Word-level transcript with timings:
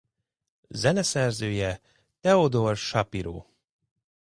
Zeneszerzője 0.73 1.81
Theodore 2.21 2.75
Shapiro. 2.75 3.45